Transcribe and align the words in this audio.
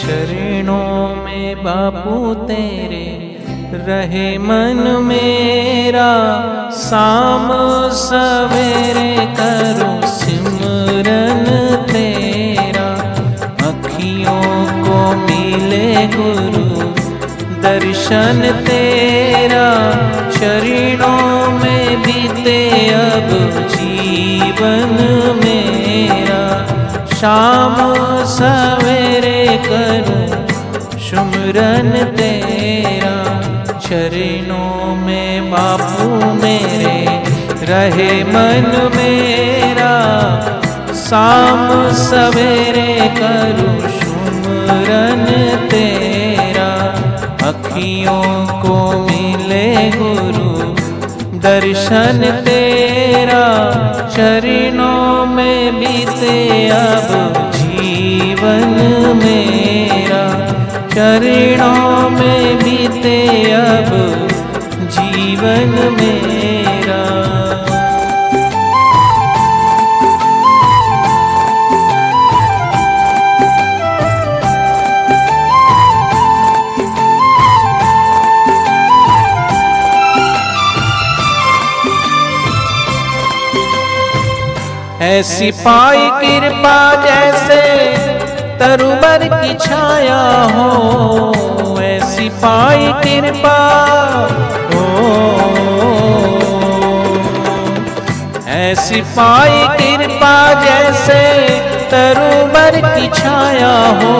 चरणों 0.00 1.16
में 1.16 1.64
बापू 1.64 2.34
तेरे 2.34 3.06
रहे 3.72 4.38
मन 4.38 4.78
मेरा, 5.02 6.10
शाम 6.72 7.48
सवेरे 7.92 9.12
करो 9.40 9.90
सिमरन 10.06 11.44
तेरा। 11.92 12.88
अखियों 13.68 14.64
को 14.84 14.96
मिले 15.16 16.06
गुरु 16.06 16.64
दर्शन 17.62 18.40
तेरा, 18.66 19.68
चरणों 20.30 21.50
में 21.58 22.02
बीते 22.02 22.60
अब 22.94 23.30
जीवन 23.68 24.96
मेरा। 25.44 26.42
शाम 27.16 27.76
सवेरे 28.24 28.59
करूँ, 29.66 30.98
सुमरन 31.00 31.90
तेरा 32.16 33.14
चरणों 33.78 34.94
में 34.96 35.50
बापू 35.50 36.08
मेरे, 36.34 36.98
रहे 37.66 38.12
मन 38.24 38.68
मेरा, 38.96 39.94
शाम 40.94 41.68
सवेरे 41.92 42.94
करूँ 43.16 43.90
सुमरन 43.90 45.24
तेरा। 45.68 46.70
अखियों 47.48 48.46
को 48.62 48.76
मिले 49.00 49.90
गुरु, 49.90 50.50
दर्शन 51.40 52.20
तेरा, 52.46 53.44
चरणों 54.16 55.26
में 55.26 55.80
बीते 55.80 56.36
अब 56.68 57.08
जीवन 57.54 58.74
चरणों 60.94 62.10
में 62.10 62.56
बीते 62.58 63.18
अब 63.52 63.90
जीवन 64.94 65.74
मेरा। 65.96 66.98
ऐसी 85.02 85.50
पाई 85.64 86.08
कृपा 86.20 86.78
जैसे 87.04 87.60
तरुबर 88.60 89.22
की 89.32 89.54
छाया 89.54 90.20
हो, 90.54 91.80
ऐसी 91.82 92.28
पाई 92.42 92.92
कृपा 93.02 93.58
हो। 94.72 94.84
ऐसी 98.56 99.00
पाई 99.16 99.62
कृपा 99.78 100.36
जैसे 100.64 101.22
तरुबर 101.90 102.76
की 102.86 103.08
छाया 103.08 103.74
हो। 104.00 104.14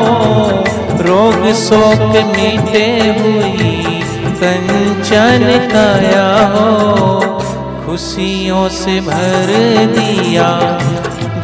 रोग 1.02 1.52
शोक 1.54 2.16
मिटे 2.26 2.86
हुई 3.18 4.00
कंचन 4.40 5.44
काया 5.72 6.28
हो। 6.46 6.70
खुशियों 7.84 8.68
से 8.68 9.00
भर 9.00 9.52
दिया 9.94 10.48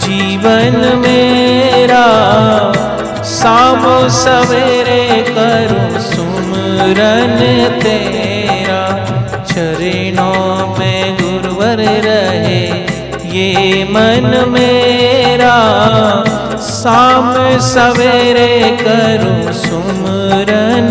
जीवन 0.06 0.77
मेरा। 0.98 2.05
शाम 3.47 4.08
सवेरे 4.08 5.25
करूँ 5.28 6.00
सुमरन 6.00 7.37
तेरा। 7.82 8.81
चरणों 9.44 10.76
में 10.78 11.15
गुरुवर 11.15 11.76
रहे, 11.76 12.65
ये 13.37 13.84
मन 13.84 14.44
मेरा। 14.48 15.54
शाम 16.59 17.59
सवेरे 17.60 18.76
करूँ 18.81 19.53
सुमरन 19.53 20.91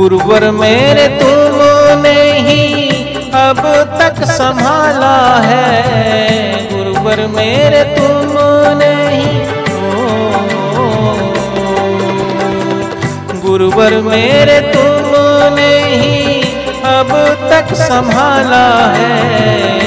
गुरुवर 0.00 0.50
मेरे 0.50 1.06
तुमने 1.08 2.38
ही 2.38 2.62
अब 3.34 3.58
तक 4.00 4.24
संभाला 4.24 5.40
है। 5.40 6.52
गुरुवर 6.72 7.26
मेरे 7.26 7.82
तुमने 7.84 8.92
ही 9.16 9.40
गुरुवर 13.40 13.94
मेरे 14.00 14.60
तुमने 14.60 15.72
ही 15.94 16.42
अब 16.84 17.12
तक 17.50 17.74
संभाला 17.74 18.66
है। 18.94 19.80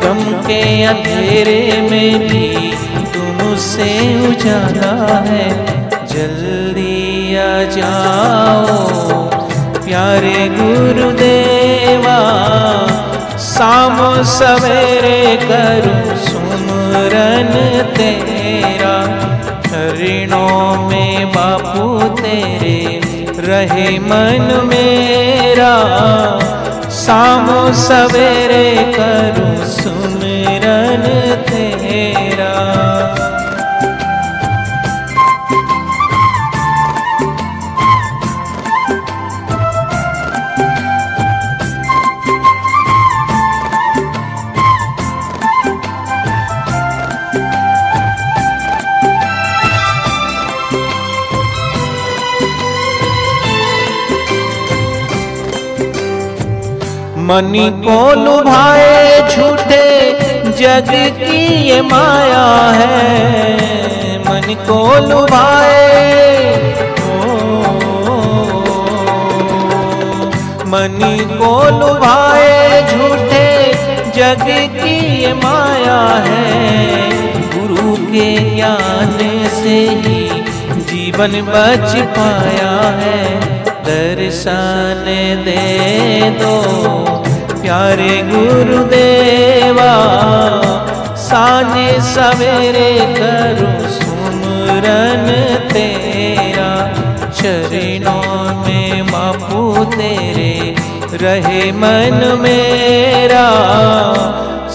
गम 0.00 0.24
के 0.42 0.84
अंधेरे 0.84 1.88
में 1.90 2.28
भी 2.28 2.72
तुमसे 3.14 3.90
उजाला 4.28 5.18
है। 5.18 5.48
जल्दी 6.06 7.36
आ 7.36 7.62
जाओ। 7.70 9.25
प्यारे 9.86 10.38
गुरुदेवा 10.48 12.16
शाम 13.38 13.98
सवेरे 14.22 15.20
करूँ 15.42 16.16
सुमरन 16.16 17.52
तेरा। 17.96 18.94
चरणों 19.66 20.88
में 20.88 21.28
बापू 21.28 21.86
तेरे 22.22 22.78
रहे 23.38 23.98
मन 23.98 24.60
मेरा। 24.64 25.72
शाम 26.90 27.46
सवेरे 27.72 28.68
करूँ 28.98 29.56
सुमरन 29.66 31.06
तेरा। 31.48 32.85
मनी 57.26 57.70
को 57.84 58.00
लुभाए 58.14 59.28
झूठे 59.30 59.86
जग 60.50 60.90
की 61.18 61.38
ये 61.68 61.80
माया 61.82 62.44
है। 62.72 64.18
मन 64.18 64.54
को 64.68 64.78
लुभाए 65.08 65.86
मनी 70.66 71.18
को 71.38 71.52
लुभाए 71.78 72.82
झूठे 72.92 73.72
जग 74.16 74.46
की 74.76 74.96
ये 75.22 75.32
माया 75.34 76.00
है। 76.26 77.16
गुरु 77.50 77.96
के 77.96 78.54
ज्ञान 78.54 79.18
से 79.54 79.78
ही 80.04 80.44
जीवन 80.84 81.40
बच 81.42 81.96
पाया। 82.18 82.85
दर्शन 84.36 85.04
दे 85.44 86.30
दो, 86.30 86.54
प्यारे 87.62 88.16
गुरुदेवा, 88.22 89.92
साने 91.18 91.86
सवेरे 92.08 92.90
करूँ 93.16 93.88
सुमरन 93.90 95.26
तेरा, 95.72 96.68
चरणों 97.30 98.44
में 98.60 99.06
बापू 99.06 99.62
तेरे, 99.94 100.74
रहे 101.22 101.72
मन 101.72 102.20
मेरा। 102.40 103.46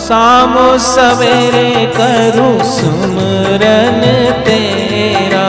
शाम 0.01 0.55
सवेरे 0.87 1.69
करूँ 1.97 2.57
सुमरन 2.71 4.01
तेरा, 4.45 5.47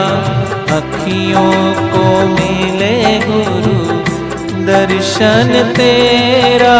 अखियों 0.77 1.51
को 1.89 2.05
मिले 2.27 2.95
गुरु 3.19 3.52
दर्शन 4.65 5.73
तेरा 5.77 6.77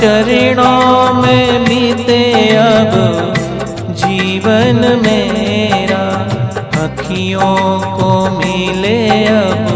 चरणों 0.00 1.14
में 1.22 1.64
बीते 1.64 2.48
अब। 2.56 3.34
जीवन 3.90 5.00
मेरा 5.04 6.04
अखियों 6.82 7.80
को 7.96 8.30
मिले 8.38 9.24
अब। 9.24 9.66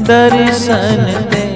दर्शन 0.00 1.24
तेरा 1.32 1.47